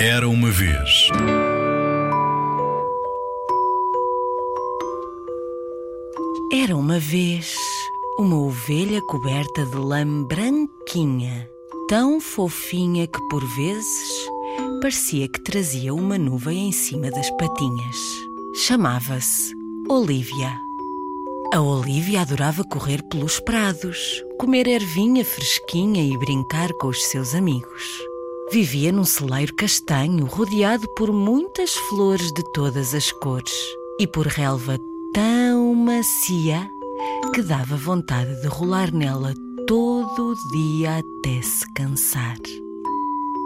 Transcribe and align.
Era 0.00 0.28
uma 0.28 0.48
vez. 0.48 1.08
Era 6.52 6.76
uma 6.76 7.00
vez 7.00 7.56
uma 8.16 8.36
ovelha 8.38 9.02
coberta 9.02 9.66
de 9.66 9.76
lã 9.76 10.22
branquinha, 10.22 11.50
tão 11.88 12.20
fofinha 12.20 13.08
que 13.08 13.20
por 13.28 13.44
vezes 13.56 14.28
parecia 14.80 15.26
que 15.26 15.42
trazia 15.42 15.92
uma 15.92 16.16
nuvem 16.16 16.68
em 16.68 16.72
cima 16.72 17.10
das 17.10 17.28
patinhas. 17.32 17.96
Chamava-se 18.54 19.52
Olívia. 19.88 20.56
A 21.52 21.60
Olívia 21.60 22.20
adorava 22.20 22.62
correr 22.62 23.02
pelos 23.10 23.40
prados, 23.40 24.24
comer 24.38 24.68
ervinha 24.68 25.24
fresquinha 25.24 26.04
e 26.04 26.16
brincar 26.16 26.72
com 26.74 26.86
os 26.86 27.04
seus 27.06 27.34
amigos. 27.34 28.07
Vivia 28.50 28.90
num 28.90 29.04
celeiro 29.04 29.54
castanho 29.54 30.24
rodeado 30.24 30.88
por 30.96 31.12
muitas 31.12 31.74
flores 31.74 32.32
de 32.32 32.42
todas 32.54 32.94
as 32.94 33.12
cores 33.12 33.52
e 34.00 34.06
por 34.06 34.26
relva 34.26 34.78
tão 35.12 35.74
macia 35.74 36.66
que 37.34 37.42
dava 37.42 37.76
vontade 37.76 38.40
de 38.40 38.46
rolar 38.46 38.90
nela 38.90 39.34
todo 39.66 40.30
o 40.30 40.34
dia 40.50 40.96
até 40.96 41.42
se 41.42 41.70
cansar. 41.74 42.38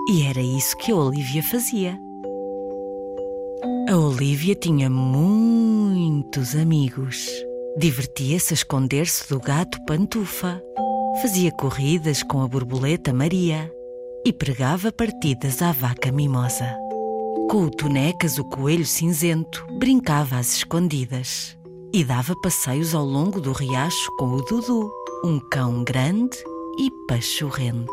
E 0.09 0.23
era 0.23 0.41
isso 0.41 0.77
que 0.77 0.93
a 0.93 0.97
Olívia 0.97 1.43
fazia. 1.43 1.99
A 3.89 3.97
Olívia 3.97 4.55
tinha 4.55 4.89
muitos 4.89 6.55
amigos. 6.55 7.27
Divertia-se 7.77 8.53
a 8.53 8.55
esconder-se 8.55 9.29
do 9.29 9.41
gato 9.41 9.85
Pantufa. 9.85 10.63
Fazia 11.21 11.51
corridas 11.51 12.23
com 12.23 12.41
a 12.41 12.47
borboleta 12.47 13.13
Maria 13.13 13.69
e 14.25 14.33
pregava 14.33 14.93
partidas 14.93 15.61
à 15.63 15.73
vaca 15.73 16.13
Mimosa. 16.13 16.77
Com 17.51 17.65
o 17.65 17.71
Tonecas, 17.71 18.39
o 18.39 18.45
coelho 18.45 18.87
cinzento, 18.87 19.67
brincava 19.79 20.37
às 20.37 20.57
escondidas 20.57 21.57
e 21.93 22.05
dava 22.05 22.35
passeios 22.41 22.95
ao 22.95 23.05
longo 23.05 23.41
do 23.41 23.53
riacho 23.53 24.11
com 24.17 24.29
o 24.29 24.43
Dudu, 24.43 24.91
um 25.25 25.39
cão 25.51 25.85
grande 25.85 26.39
e 26.79 26.91
pachorrento. 27.07 27.93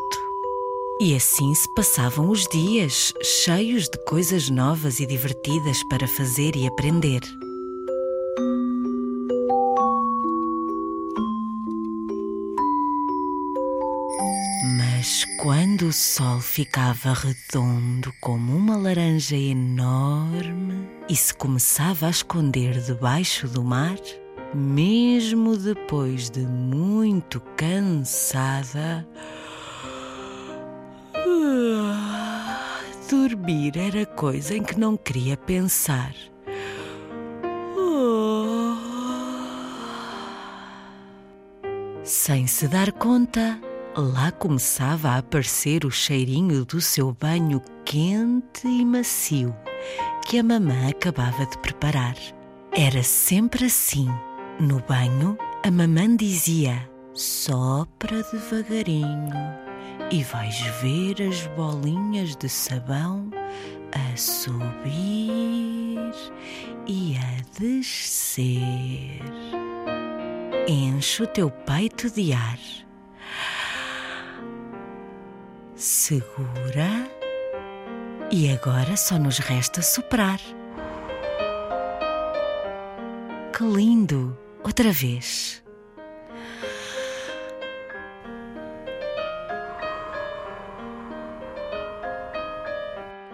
E 1.00 1.14
assim 1.14 1.54
se 1.54 1.66
passavam 1.74 2.30
os 2.30 2.46
dias, 2.48 3.12
cheios 3.22 3.84
de 3.84 4.02
coisas 4.04 4.48
novas 4.48 5.00
e 5.00 5.06
divertidas 5.06 5.82
para 5.88 6.06
fazer 6.06 6.54
e 6.56 6.66
aprender. 6.66 7.20
Quando 15.40 15.86
o 15.86 15.92
sol 15.92 16.38
ficava 16.38 17.14
redondo 17.14 18.12
como 18.20 18.54
uma 18.54 18.76
laranja 18.76 19.34
enorme 19.34 20.86
e 21.08 21.16
se 21.16 21.32
começava 21.32 22.08
a 22.08 22.10
esconder 22.10 22.78
debaixo 22.78 23.48
do 23.48 23.64
mar, 23.64 23.96
mesmo 24.54 25.56
depois 25.56 26.28
de 26.28 26.40
muito 26.40 27.40
cansada, 27.56 29.08
ah, 31.14 32.80
dormir 33.08 33.78
era 33.78 34.04
coisa 34.04 34.54
em 34.54 34.62
que 34.62 34.78
não 34.78 34.94
queria 34.94 35.38
pensar. 35.38 36.14
Ah. 37.78 38.76
Sem 42.04 42.46
se 42.46 42.68
dar 42.68 42.92
conta, 42.92 43.58
lá 43.96 44.30
começava 44.30 45.10
a 45.10 45.18
aparecer 45.18 45.84
o 45.84 45.90
cheirinho 45.90 46.64
do 46.64 46.80
seu 46.80 47.12
banho 47.12 47.60
quente 47.84 48.66
e 48.66 48.84
macio 48.84 49.54
que 50.26 50.38
a 50.38 50.42
mamã 50.42 50.88
acabava 50.88 51.44
de 51.46 51.58
preparar. 51.58 52.14
Era 52.72 53.02
sempre 53.02 53.66
assim. 53.66 54.08
No 54.60 54.80
banho, 54.80 55.36
a 55.66 55.70
mamã 55.70 56.14
dizia: 56.14 56.88
sopra 57.14 58.22
devagarinho 58.30 59.32
e 60.10 60.22
vais 60.22 60.60
ver 60.80 61.22
as 61.28 61.46
bolinhas 61.56 62.36
de 62.36 62.48
sabão 62.48 63.30
a 63.92 64.16
subir 64.16 64.90
e 66.86 67.16
a 67.16 67.58
descer. 67.58 69.20
Enche 70.68 71.22
o 71.22 71.26
teu 71.26 71.50
peito 71.50 72.08
de 72.10 72.32
ar. 72.32 72.58
Segura. 75.80 77.10
E 78.30 78.52
agora 78.52 78.98
só 78.98 79.18
nos 79.18 79.38
resta 79.38 79.80
soprar. 79.80 80.38
Que 83.56 83.64
lindo! 83.64 84.36
Outra 84.62 84.92
vez. 84.92 85.64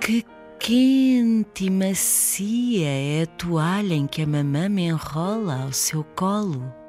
Que 0.00 0.24
quente 0.60 1.64
e 1.64 1.70
macia 1.70 2.86
é 2.86 3.22
a 3.24 3.26
toalha 3.26 3.94
em 3.94 4.06
que 4.06 4.22
a 4.22 4.26
mamã 4.26 4.68
me 4.68 4.82
enrola 4.82 5.64
ao 5.64 5.72
seu 5.72 6.04
colo. 6.14 6.85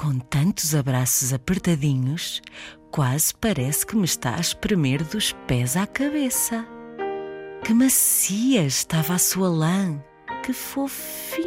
Com 0.00 0.18
tantos 0.18 0.74
abraços 0.74 1.30
apertadinhos, 1.30 2.40
quase 2.90 3.34
parece 3.34 3.84
que 3.84 3.94
me 3.94 4.06
está 4.06 4.34
a 4.36 4.40
espremer 4.40 5.04
dos 5.04 5.32
pés 5.46 5.76
à 5.76 5.86
cabeça. 5.86 6.66
Que 7.62 7.74
macia 7.74 8.64
estava 8.64 9.12
a 9.12 9.18
sua 9.18 9.50
lã, 9.50 10.02
que 10.42 10.54
fofinha 10.54 11.46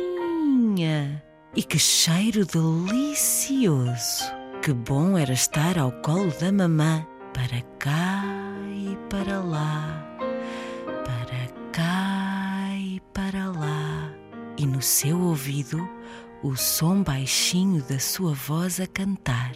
e 1.55 1.63
que 1.63 1.79
cheiro 1.79 2.45
delicioso. 2.45 4.23
Que 4.61 4.71
bom 4.71 5.17
era 5.17 5.33
estar 5.33 5.79
ao 5.79 5.91
colo 6.03 6.31
da 6.39 6.51
mamã, 6.51 7.03
para 7.33 7.59
cá 7.79 8.23
e 8.71 8.95
para 9.09 9.39
lá, 9.39 10.15
para 11.03 11.47
cá 11.71 12.69
e 12.77 13.01
para 13.15 13.49
lá, 13.49 14.13
e 14.59 14.67
no 14.67 14.79
seu 14.79 15.19
ouvido 15.19 15.89
o 16.43 16.55
som 16.57 17.01
baixinho 17.01 17.81
da 17.83 17.97
sua 17.97 18.33
voz 18.33 18.79
a 18.79 18.85
cantar. 18.85 19.53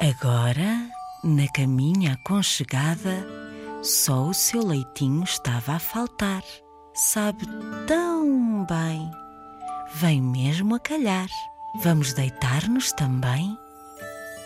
Agora, 0.00 0.90
na 1.24 1.48
caminha 1.54 2.12
aconchegada, 2.12 3.26
só 3.82 4.26
o 4.26 4.34
seu 4.34 4.64
leitinho 4.64 5.24
estava 5.24 5.76
a 5.76 5.78
faltar. 5.78 6.42
Sabe 6.94 7.46
tão 7.86 8.66
bem. 8.66 9.10
Vem 9.94 10.20
mesmo 10.20 10.74
a 10.74 10.80
calhar. 10.80 11.28
Vamos 11.82 12.12
deitar-nos 12.12 12.92
também? 12.92 13.58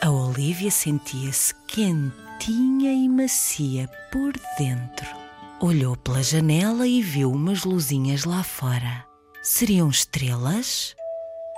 A 0.00 0.10
Olívia 0.10 0.70
sentia-se 0.70 1.52
quentinha 2.38 2.92
e 2.92 3.08
macia 3.08 3.88
por 4.10 4.32
dentro. 4.56 5.06
Olhou 5.60 5.96
pela 5.96 6.22
janela 6.22 6.86
e 6.86 7.02
viu 7.02 7.32
umas 7.32 7.64
luzinhas 7.64 8.24
lá 8.24 8.44
fora. 8.44 9.04
Seriam 9.42 9.88
estrelas? 9.88 10.94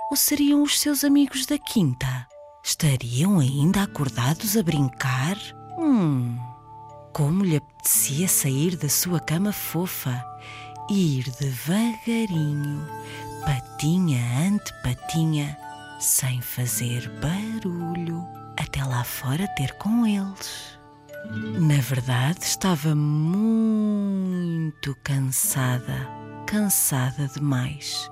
Ou 0.09 0.17
seriam 0.17 0.63
os 0.63 0.79
seus 0.79 1.03
amigos 1.03 1.45
da 1.45 1.57
quinta? 1.57 2.27
Estariam 2.63 3.39
ainda 3.39 3.83
acordados 3.83 4.57
a 4.57 4.63
brincar? 4.63 5.37
Hum, 5.77 6.37
como 7.13 7.43
lhe 7.43 7.57
apetecia 7.57 8.27
sair 8.27 8.75
da 8.75 8.89
sua 8.89 9.19
cama 9.19 9.51
fofa 9.51 10.23
e 10.89 11.19
ir 11.19 11.31
devagarinho, 11.39 12.87
patinha 13.45 14.21
ante 14.47 14.73
patinha, 14.81 15.57
sem 15.99 16.41
fazer 16.41 17.07
barulho, 17.21 18.25
até 18.57 18.83
lá 18.83 19.03
fora 19.03 19.47
ter 19.55 19.73
com 19.73 20.05
eles. 20.05 20.70
Na 21.29 21.79
verdade, 21.79 22.43
estava 22.43 22.95
muito 22.95 24.95
cansada, 25.03 26.07
cansada 26.47 27.27
demais. 27.27 28.09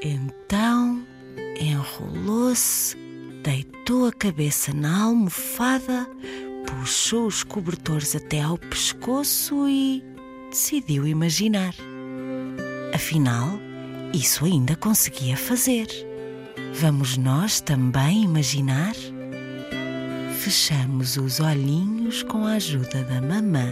Então 0.00 1.04
enrolou-se, 1.60 2.96
deitou 3.42 4.06
a 4.06 4.12
cabeça 4.12 4.72
na 4.72 5.04
almofada, 5.04 6.08
puxou 6.66 7.26
os 7.26 7.42
cobertores 7.42 8.14
até 8.14 8.40
ao 8.40 8.56
pescoço 8.56 9.68
e 9.68 10.04
decidiu 10.50 11.06
imaginar. 11.06 11.74
Afinal, 12.94 13.58
isso 14.14 14.44
ainda 14.44 14.76
conseguia 14.76 15.36
fazer. 15.36 16.07
Vamos 16.74 17.16
nós 17.16 17.60
também 17.60 18.22
imaginar? 18.24 18.94
Fechamos 20.38 21.16
os 21.16 21.40
olhinhos 21.40 22.22
com 22.22 22.46
a 22.46 22.52
ajuda 22.52 23.02
da 23.04 23.20
mamã, 23.20 23.66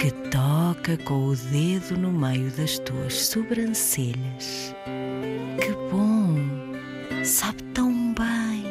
que 0.00 0.10
toca 0.30 0.96
com 1.04 1.28
o 1.28 1.36
dedo 1.36 1.96
no 1.98 2.10
meio 2.10 2.50
das 2.52 2.78
tuas 2.78 3.26
sobrancelhas. 3.26 4.74
Que 5.60 5.72
bom! 5.90 6.36
Sabe 7.22 7.62
tão 7.74 8.14
bem! 8.14 8.64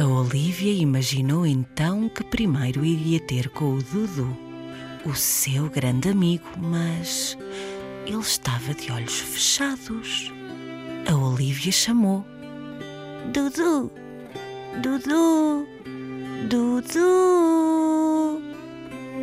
A 0.00 0.06
Olivia 0.06 0.72
imaginou 0.72 1.46
então 1.46 2.08
que 2.08 2.24
primeiro 2.24 2.84
iria 2.84 3.20
ter 3.20 3.50
com 3.50 3.74
o 3.74 3.82
Dudu, 3.82 4.36
o 5.04 5.14
seu 5.14 5.68
grande 5.68 6.08
amigo, 6.08 6.46
mas 6.56 7.36
ele 8.06 8.20
estava 8.20 8.72
de 8.72 8.90
olhos 8.92 9.18
fechados. 9.18 10.32
A 11.10 11.14
Olivia 11.14 11.72
chamou: 11.72 12.24
Dudu, 13.32 13.90
Dudu, 14.80 15.66
Dudu. 16.48 18.40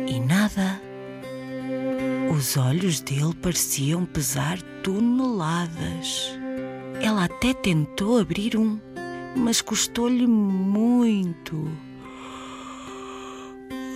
E 0.06 0.20
nada. 0.20 0.80
Os 2.36 2.56
olhos 2.56 3.00
dele 3.00 3.34
pareciam 3.40 4.04
pesar 4.04 4.60
toneladas. 4.82 6.38
Ela 7.00 7.24
até 7.24 7.54
tentou 7.54 8.18
abrir 8.18 8.56
um, 8.56 8.78
mas 9.36 9.62
custou-lhe 9.62 10.26
muito. 10.26 11.68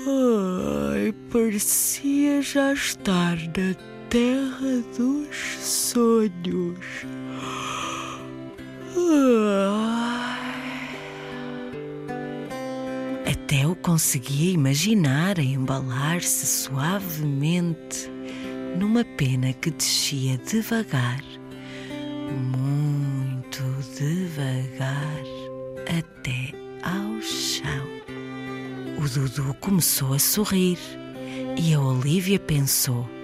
Ai, 0.07 1.13
parecia 1.31 2.41
já 2.41 2.73
estar 2.73 3.37
na 3.37 3.98
terra 4.11 4.83
dos 4.97 5.37
sonhos. 5.61 6.79
Até 13.31 13.67
o 13.67 13.77
conseguia 13.77 14.53
imaginar 14.53 15.39
a 15.39 15.43
embalar-se 15.43 16.47
suavemente 16.47 18.11
numa 18.79 19.05
pena 19.05 19.53
que 19.53 19.71
descia 19.71 20.39
devagar, 20.39 21.23
muito 22.31 23.63
devagar, 23.99 25.23
até 25.87 26.55
ao 26.83 27.21
chão. 27.21 27.87
O 28.99 29.09
Dudu 29.09 29.55
começou 29.61 30.15
a 30.15 30.19
sorrir 30.19 30.79
e 31.59 31.75
a 31.75 31.81
Olivia 31.81 32.39
pensou: 32.39 33.18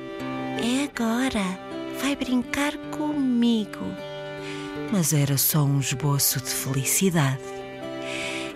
agora, 0.95 1.59
vai 2.01 2.15
brincar 2.15 2.73
comigo. 2.97 3.85
Mas 4.93 5.13
era 5.13 5.37
só 5.37 5.65
um 5.65 5.81
esboço 5.81 6.41
de 6.41 6.51
felicidade. 6.51 7.43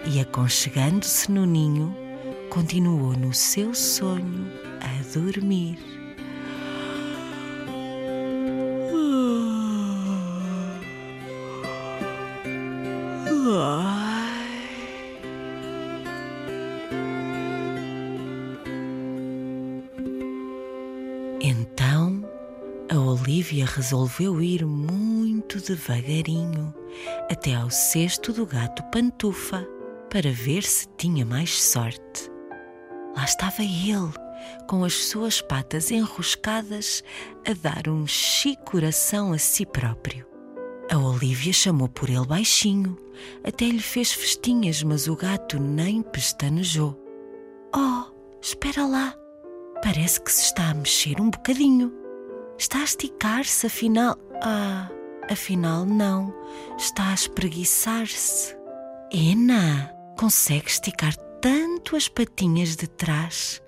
E 0.07 0.21
aconchegando-se 0.21 1.31
no 1.33 1.45
ninho, 1.45 1.95
continuou 2.49 3.17
no 3.17 3.35
seu 3.35 3.75
sonho 3.75 4.51
a 4.81 5.19
dormir. 5.19 5.79
Então 21.41 22.18
Olivia 23.21 23.67
resolveu 23.67 24.41
ir 24.41 24.65
muito 24.65 25.61
devagarinho 25.61 26.75
até 27.31 27.55
ao 27.55 27.71
cesto 27.71 28.33
do 28.33 28.47
gato 28.47 28.83
Pantufa 28.85 29.67
para 30.11 30.31
ver 30.31 30.63
se 30.63 30.89
tinha 30.97 31.25
mais 31.25 31.61
sorte. 31.63 32.31
Lá 33.17 33.25
estava 33.25 33.63
ele, 33.63 34.13
com 34.69 34.85
as 34.85 34.95
suas 34.95 35.41
patas 35.41 35.91
enroscadas, 35.91 37.03
a 37.47 37.53
dar 37.55 37.89
um 37.89 38.07
chicoração 38.07 39.33
a 39.33 39.39
si 39.39 39.67
próprio. 39.67 40.27
A 40.91 40.97
Olivia 40.97 41.53
chamou 41.53 41.89
por 41.89 42.09
ele 42.09 42.27
baixinho, 42.27 42.97
até 43.45 43.67
lhe 43.67 43.81
fez 43.81 44.13
festinhas, 44.13 44.83
mas 44.83 45.09
o 45.09 45.17
gato 45.17 45.59
nem 45.59 46.03
pestanejou. 46.03 46.99
Oh, 47.77 48.05
espera 48.41 48.87
lá! 48.87 49.15
Parece 49.83 50.21
que 50.21 50.33
se 50.33 50.45
está 50.45 50.71
a 50.71 50.75
mexer 50.75 51.21
um 51.21 51.31
bocadinho. 51.31 52.08
Está 52.59 52.81
a 52.81 52.85
esticar-se, 52.85 53.67
afinal. 53.69 54.17
Ah, 54.43 54.91
afinal 55.31 55.85
não. 55.85 56.35
Está 56.77 57.11
a 57.11 57.15
espreguiçar-se. 57.15 58.57
Ena, 59.13 59.95
consegue 60.19 60.69
esticar 60.69 61.15
tanto 61.41 61.95
as 61.97 62.09
patinhas 62.09 62.75
de 62.77 62.89
trás, 62.89 63.63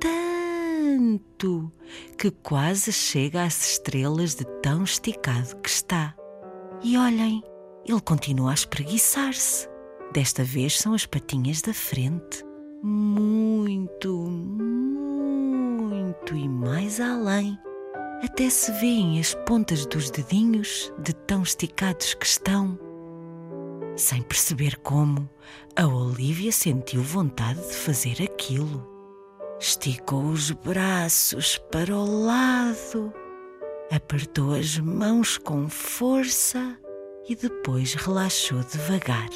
tanto, 0.00 1.70
que 2.18 2.30
quase 2.30 2.90
chega 2.90 3.44
às 3.44 3.72
estrelas 3.72 4.34
de 4.34 4.44
tão 4.62 4.82
esticado 4.82 5.56
que 5.56 5.68
está. 5.68 6.16
E 6.82 6.96
olhem, 6.96 7.44
ele 7.86 8.00
continua 8.00 8.52
a 8.52 8.54
espreguiçar-se. 8.54 9.68
Desta 10.12 10.42
vez 10.42 10.78
são 10.78 10.94
as 10.94 11.04
patinhas 11.06 11.60
da 11.60 11.74
frente. 11.74 12.42
Muito, 12.82 14.16
muito 14.18 14.96
e 16.34 16.48
mais 16.48 16.98
além. 16.98 17.58
Até 18.22 18.48
se 18.48 18.70
vêem 18.72 19.18
as 19.18 19.34
pontas 19.34 19.84
dos 19.84 20.08
dedinhos 20.08 20.92
de 20.98 21.12
tão 21.12 21.42
esticados 21.42 22.14
que 22.14 22.24
estão. 22.24 22.78
Sem 23.96 24.22
perceber 24.22 24.76
como, 24.78 25.28
a 25.74 25.88
Olivia 25.88 26.52
sentiu 26.52 27.02
vontade 27.02 27.60
de 27.60 27.74
fazer 27.74 28.22
aquilo. 28.22 28.88
Esticou 29.58 30.22
os 30.26 30.52
braços 30.52 31.58
para 31.72 31.96
o 31.96 32.24
lado, 32.24 33.12
apertou 33.90 34.54
as 34.54 34.78
mãos 34.78 35.36
com 35.36 35.68
força 35.68 36.78
e 37.28 37.34
depois 37.34 37.94
relaxou 37.94 38.60
devagar. 38.60 39.28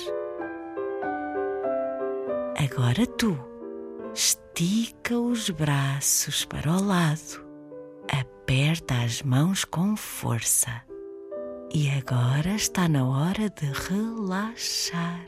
Agora 2.56 3.04
tu, 3.04 3.36
estica 4.14 5.18
os 5.18 5.50
braços 5.50 6.44
para 6.44 6.70
o 6.70 6.82
lado, 6.82 7.45
aperta 8.10 8.94
as 9.02 9.22
mãos 9.22 9.64
com 9.64 9.96
força. 9.96 10.82
E 11.72 11.90
agora 11.90 12.54
está 12.54 12.88
na 12.88 13.06
hora 13.06 13.50
de 13.50 13.66
relaxar. 13.88 15.26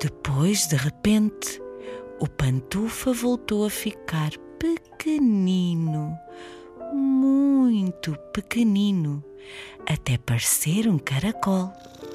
Depois, 0.00 0.66
de 0.66 0.76
repente, 0.76 1.60
o 2.20 2.28
pantufa 2.28 3.12
voltou 3.12 3.66
a 3.66 3.70
ficar 3.70 4.30
pequenino, 4.58 6.16
muito 6.92 8.16
pequenino, 8.32 9.22
até 9.88 10.16
parecer 10.16 10.88
um 10.88 10.98
caracol 10.98 11.72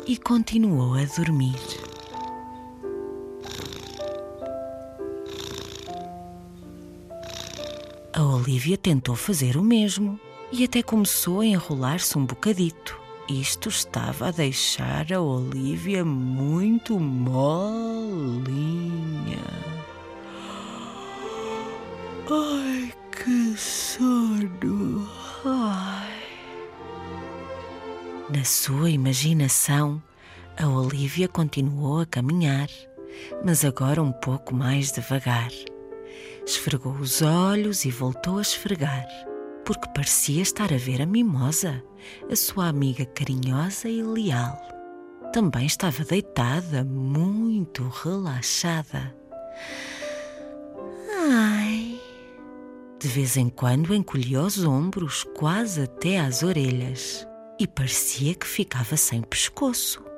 e 0.08 0.18
continuou 0.18 0.96
a 0.96 1.04
dormir. 1.18 1.89
Olivia 8.40 8.78
tentou 8.78 9.16
fazer 9.16 9.58
o 9.58 9.62
mesmo 9.62 10.18
e 10.50 10.64
até 10.64 10.82
começou 10.82 11.42
a 11.42 11.46
enrolar-se 11.46 12.18
um 12.18 12.26
bocadito. 12.26 12.98
Isto 13.30 13.68
estava 13.68 14.30
a 14.30 14.32
deixar 14.32 15.12
a 15.12 15.22
Olivia 15.22 16.06
muito 16.06 16.98
molinha. 16.98 17.44
Ai, 22.32 22.94
que 23.12 23.58
sono! 23.58 25.06
Ai. 25.44 26.20
Na 28.30 28.46
sua 28.46 28.90
imaginação, 28.90 30.02
a 30.58 30.66
Olivia 30.68 31.28
continuou 31.28 32.00
a 32.00 32.06
caminhar, 32.06 32.70
mas 33.44 33.66
agora 33.66 34.02
um 34.02 34.14
pouco 34.14 34.56
mais 34.56 34.94
devagar. 34.94 35.52
Esfregou 36.50 36.94
os 36.94 37.22
olhos 37.22 37.86
e 37.86 37.92
voltou 37.92 38.40
a 38.40 38.42
esfregar 38.42 39.08
porque 39.64 39.88
parecia 39.94 40.42
estar 40.42 40.74
a 40.74 40.78
ver 40.78 41.00
a 41.00 41.06
mimosa, 41.06 41.84
a 42.28 42.36
sua 42.36 42.70
amiga 42.70 43.06
carinhosa 43.06 43.88
e 43.88 44.02
leal. 44.02 44.60
Também 45.32 45.68
estava 45.68 46.04
deitada, 46.04 46.84
muito 46.84 47.88
relaxada. 47.88 49.16
Ai! 51.32 52.02
De 53.00 53.08
vez 53.08 53.38
em 53.38 53.48
quando 53.48 53.94
encolhia 53.94 54.42
os 54.42 54.64
ombros 54.64 55.24
quase 55.36 55.84
até 55.84 56.18
às 56.20 56.42
orelhas 56.42 57.28
e 57.60 57.68
parecia 57.68 58.34
que 58.34 58.48
ficava 58.48 58.98
sem 58.98 59.22
pescoço. 59.22 60.09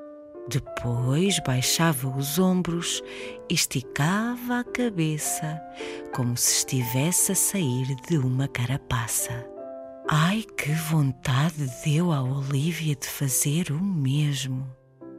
Depois 0.51 1.39
baixava 1.39 2.10
os 2.10 2.38
ombros 2.38 3.01
esticava 3.50 4.60
a 4.60 4.63
cabeça, 4.65 5.62
como 6.13 6.36
se 6.36 6.58
estivesse 6.58 7.31
a 7.31 7.36
sair 7.36 7.96
de 8.10 8.17
uma 8.17 8.50
carapaça. 8.50 9.48
Ai, 10.10 10.43
que 10.58 10.74
vontade 10.74 11.72
deu 11.86 12.12
à 12.12 12.22
Olivia 12.22 12.96
de 12.96 13.08
fazer 13.08 13.72
o 13.72 13.81
mesmo. 13.81 14.67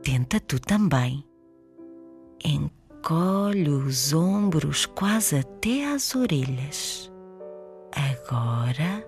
Tenta 0.02 0.38
tu 0.38 0.60
também. 0.60 1.24
encolhe 2.44 3.70
os 3.70 4.12
ombros 4.12 4.84
quase 4.84 5.36
até 5.36 5.86
às 5.86 6.14
orelhas. 6.14 7.10
Agora 7.90 9.02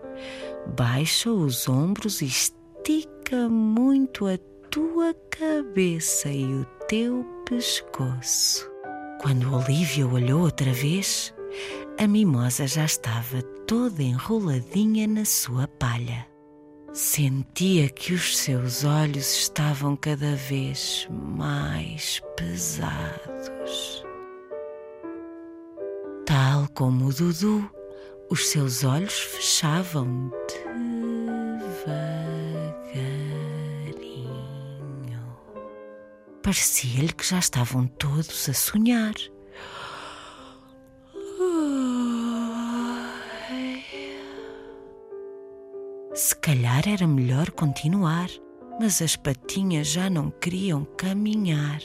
baixa 0.74 1.30
os 1.30 1.68
ombros 1.68 2.22
e 2.22 2.26
estica 2.26 3.46
muito 3.50 4.26
a 4.26 4.38
tua 4.74 5.14
cabeça 5.30 6.28
e 6.28 6.44
o 6.52 6.64
teu 6.88 7.24
pescoço. 7.48 8.68
Quando 9.22 9.54
Olivia 9.54 10.04
olhou 10.04 10.40
outra 10.40 10.72
vez, 10.72 11.32
a 11.96 12.08
mimosa 12.08 12.66
já 12.66 12.84
estava 12.84 13.40
toda 13.68 14.02
enroladinha 14.02 15.06
na 15.06 15.24
sua 15.24 15.68
palha. 15.68 16.26
Sentia 16.92 17.88
que 17.88 18.14
os 18.14 18.36
seus 18.36 18.82
olhos 18.82 19.32
estavam 19.42 19.94
cada 19.94 20.34
vez 20.34 21.06
mais 21.08 22.20
pesados. 22.36 24.04
Tal 26.26 26.66
como 26.74 27.06
o 27.06 27.12
Dudu, 27.12 27.70
os 28.28 28.48
seus 28.48 28.82
olhos 28.82 29.20
fechavam 29.20 30.32
devagarinho. 31.86 32.33
Parecia-lhe 36.44 37.14
que 37.14 37.26
já 37.26 37.38
estavam 37.38 37.86
todos 37.86 38.50
a 38.50 38.52
sonhar. 38.52 39.14
Se 46.12 46.36
calhar 46.36 46.86
era 46.86 47.06
melhor 47.06 47.50
continuar, 47.50 48.28
mas 48.78 49.00
as 49.00 49.16
patinhas 49.16 49.86
já 49.86 50.10
não 50.10 50.30
queriam 50.30 50.84
caminhar. 50.98 51.80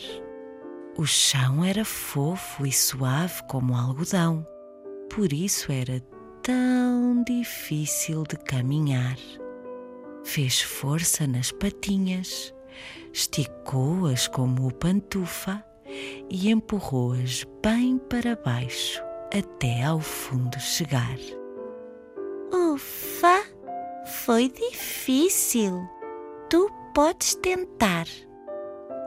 O 0.97 1.05
chão 1.05 1.63
era 1.63 1.85
fofo 1.85 2.65
e 2.65 2.71
suave 2.73 3.41
como 3.47 3.73
algodão, 3.73 4.45
por 5.09 5.31
isso 5.31 5.71
era 5.71 6.01
tão 6.43 7.23
difícil 7.23 8.23
de 8.23 8.35
caminhar. 8.35 9.15
Fez 10.25 10.59
força 10.59 11.25
nas 11.25 11.49
patinhas, 11.49 12.53
esticou-as 13.13 14.27
como 14.27 14.73
pantufa 14.73 15.63
e 16.29 16.49
empurrou-as 16.49 17.45
bem 17.61 17.97
para 17.97 18.35
baixo 18.35 19.01
até 19.33 19.83
ao 19.83 19.99
fundo 19.99 20.59
chegar. 20.59 21.17
Ufa! 22.51 23.59
Foi 24.09 24.49
difícil. 24.49 25.87
Tu 26.49 26.69
podes 26.95 27.35
tentar. 27.35 28.07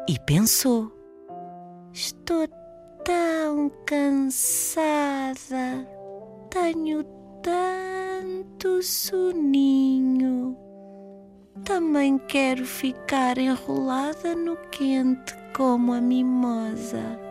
E 0.08 0.18
pensou: 0.26 0.92
Estou 1.92 2.46
tão 3.04 3.70
cansada. 3.84 4.86
Tenho 6.50 7.04
tanto 7.42 8.82
soninho. 8.82 10.31
Também 11.64 12.18
quero 12.18 12.64
ficar 12.64 13.38
enrolada 13.38 14.34
no 14.34 14.56
quente 14.70 15.34
como 15.54 15.92
a 15.92 16.00
mimosa. 16.00 17.22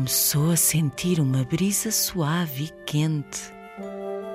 começou 0.00 0.50
a 0.50 0.56
sentir 0.56 1.20
uma 1.20 1.44
brisa 1.44 1.92
suave 1.92 2.64
e 2.64 2.84
quente, 2.84 3.52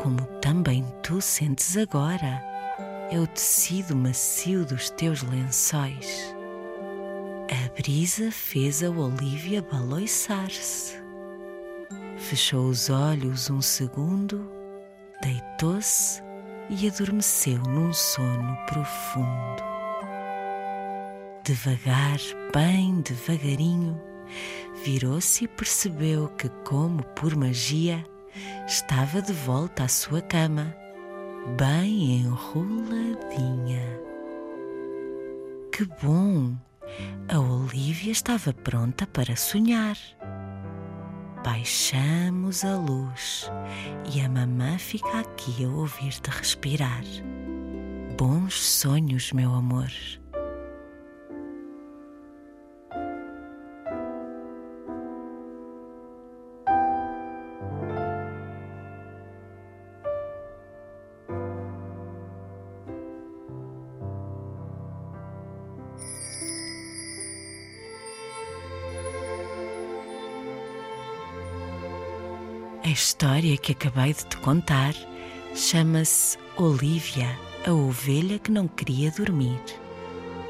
como 0.01 0.21
também 0.39 0.85
tu 1.03 1.19
sentes 1.19 1.75
agora. 1.75 2.41
É 3.11 3.19
o 3.19 3.27
tecido 3.27 3.95
macio 3.95 4.65
dos 4.65 4.89
teus 4.89 5.21
lençóis. 5.23 6.35
A 7.49 7.81
brisa 7.81 8.31
fez 8.31 8.83
a 8.83 8.89
Olivia 8.89 9.61
baloiçar-se. 9.61 11.04
Fechou 12.17 12.69
os 12.69 12.89
olhos 12.89 13.49
um 13.49 13.61
segundo, 13.61 14.49
deitou-se 15.21 16.23
e 16.69 16.87
adormeceu 16.87 17.59
num 17.59 17.91
sono 17.93 18.57
profundo. 18.67 19.63
Devagar, 21.43 22.17
bem 22.53 23.01
devagarinho, 23.01 24.01
virou-se 24.83 25.43
e 25.43 25.47
percebeu 25.47 26.29
que, 26.29 26.49
como 26.65 27.03
por 27.15 27.35
magia, 27.35 28.03
estava 28.65 29.21
de 29.21 29.33
volta 29.33 29.83
à 29.83 29.87
sua 29.87 30.21
cama, 30.21 30.75
bem 31.57 32.21
enroladinha. 32.21 33.99
Que 35.71 35.85
bom! 36.01 36.55
A 37.27 37.39
Olivia 37.39 38.11
estava 38.11 38.53
pronta 38.53 39.05
para 39.05 39.35
sonhar. 39.35 39.97
Baixamos 41.45 42.65
a 42.65 42.75
luz 42.75 43.51
e 44.11 44.19
a 44.19 44.27
mamã 44.27 44.79
fica 44.79 45.19
aqui 45.19 45.63
a 45.63 45.69
ouvir-te 45.69 46.31
respirar. 46.31 47.03
Bons 48.17 48.59
sonhos, 48.59 49.31
meu 49.31 49.53
amor. 49.53 49.91
A 72.85 72.87
história 72.87 73.57
que 73.57 73.71
acabei 73.71 74.13
de 74.13 74.23
te 74.27 74.37
contar 74.37 74.93
chama-se 75.55 76.37
Olivia, 76.55 77.35
a 77.65 77.71
ovelha 77.73 78.37
que 78.37 78.51
não 78.51 78.67
queria 78.67 79.09
dormir. 79.09 79.59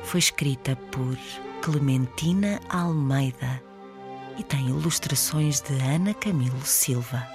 Foi 0.04 0.20
escrita 0.20 0.75
por 0.92 1.18
Clementina 1.62 2.60
Almeida 2.68 3.63
e 4.38 4.44
tem 4.44 4.68
ilustrações 4.68 5.62
de 5.62 5.75
Ana 5.82 6.13
Camilo 6.13 6.65
Silva. 6.65 7.25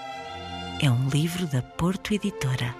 É 0.82 0.90
um 0.90 1.08
livro 1.08 1.46
da 1.46 1.62
Porto 1.62 2.12
Editora. 2.12 2.76